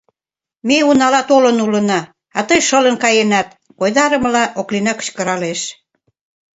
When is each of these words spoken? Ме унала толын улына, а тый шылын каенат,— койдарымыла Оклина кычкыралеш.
Ме 0.67 0.77
унала 0.89 1.21
толын 1.29 1.57
улына, 1.65 1.99
а 2.37 2.39
тый 2.47 2.59
шылын 2.67 2.95
каенат,— 3.03 3.47
койдарымыла 3.79 4.43
Оклина 4.59 4.93
кычкыралеш. 4.95 5.61